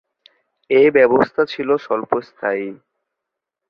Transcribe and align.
এ 0.69 0.81
ব্যবস্থা 0.91 1.41
ছিল 1.45 1.69
স্বল্পস্থায়ী। 1.77 2.67